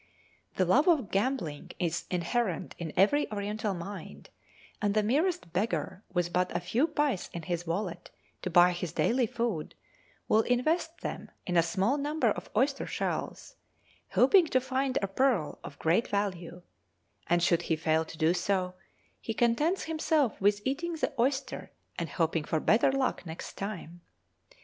[0.55, 4.31] The love of gambling is inherent in every Oriental mind,
[4.81, 8.09] and the merest beggar with but a few pice in his wallet
[8.41, 9.75] to buy his daily food
[10.27, 13.57] will invest them in a small number of oyster shells,
[14.13, 16.63] hoping to find a pearl of great value;
[17.27, 18.73] and, should he fail to do so,
[19.21, 24.01] he contents himself with eating the oyster and hoping for better luck next time.